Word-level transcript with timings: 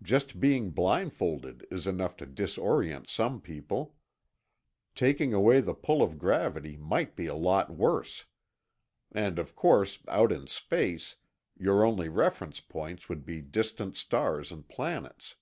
just 0.00 0.40
being 0.40 0.70
blindfolded 0.70 1.66
is 1.70 1.86
enough 1.86 2.16
to 2.16 2.24
disorient 2.24 3.10
some 3.10 3.42
people. 3.42 3.94
Taking 4.94 5.34
away 5.34 5.60
the 5.60 5.74
pull 5.74 6.00
of 6.02 6.18
gravity 6.18 6.78
might 6.78 7.14
be 7.14 7.26
a 7.26 7.34
lot 7.34 7.70
worse. 7.70 8.24
And 9.12 9.38
of 9.38 9.54
course 9.54 9.98
out 10.08 10.32
in 10.32 10.46
space 10.46 11.16
your 11.58 11.84
only 11.84 12.08
reference 12.08 12.58
points 12.60 13.10
would 13.10 13.26
be 13.26 13.42
distant 13.42 13.98
stars 13.98 14.50
and 14.50 14.66
planets. 14.66 15.36